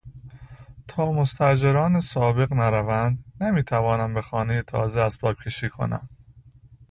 تا 0.87 1.11
مستاجران 1.11 1.99
سابق 1.99 2.53
نروند 2.53 3.23
نمیتوانم 3.41 4.13
به 4.13 4.21
خانهی 4.21 4.61
تازه 4.61 4.99
اسباب 4.99 5.35
کشی 5.45 5.69
کنم. 5.69 6.09